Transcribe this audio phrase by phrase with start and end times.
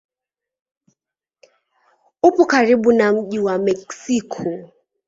[2.23, 4.43] Upo karibu na mji wa Meksiko.